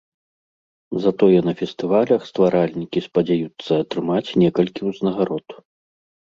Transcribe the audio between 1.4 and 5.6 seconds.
на фестывалях стваральнікі спадзяюцца атрымаць некалькі ўзнагарод.